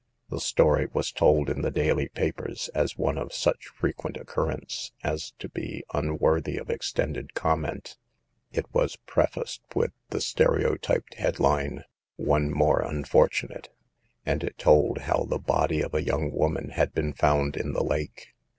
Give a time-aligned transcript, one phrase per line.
[0.29, 5.33] The story was told in the daily papers as one of such frequent occurrence as
[5.37, 7.97] to be un worthy of extended comment.
[8.51, 11.83] It was pre faced with the stereotyped headline
[12.15, 13.69] "One More Unfortunate,"
[14.25, 17.83] and it told how the body of a young woman had been found in the
[17.83, 18.35] lake; 2 26 SAVE THE GIRLS.